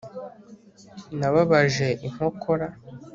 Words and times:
nababaje 1.19 1.87
inkokora 2.07 2.67